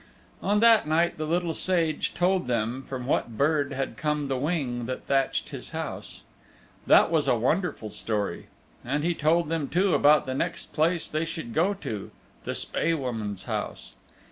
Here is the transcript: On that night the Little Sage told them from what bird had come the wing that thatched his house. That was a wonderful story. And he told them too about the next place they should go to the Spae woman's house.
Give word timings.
On 0.41 0.61
that 0.61 0.87
night 0.87 1.19
the 1.19 1.27
Little 1.27 1.53
Sage 1.53 2.15
told 2.15 2.47
them 2.47 2.81
from 2.89 3.05
what 3.05 3.37
bird 3.37 3.71
had 3.71 3.97
come 3.97 4.29
the 4.29 4.35
wing 4.35 4.87
that 4.87 5.05
thatched 5.05 5.49
his 5.49 5.69
house. 5.77 6.23
That 6.87 7.11
was 7.11 7.27
a 7.27 7.35
wonderful 7.37 7.91
story. 7.91 8.47
And 8.83 9.03
he 9.03 9.13
told 9.13 9.49
them 9.49 9.67
too 9.69 9.93
about 9.93 10.25
the 10.25 10.33
next 10.33 10.73
place 10.73 11.07
they 11.07 11.23
should 11.23 11.53
go 11.53 11.75
to 11.75 12.09
the 12.45 12.55
Spae 12.55 12.95
woman's 12.95 13.43
house. 13.43 13.93